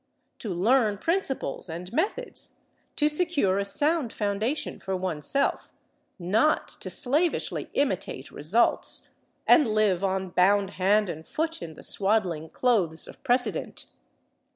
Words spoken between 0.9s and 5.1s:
principles and methods, to secure a sound foundation for